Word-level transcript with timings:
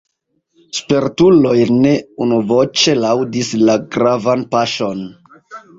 Spertuloj 0.77 1.53
ne 1.83 1.93
unuvoĉe 2.27 2.99
laŭdis 3.05 3.55
la 3.69 3.81
gravan 3.99 4.49
paŝon. 4.57 5.11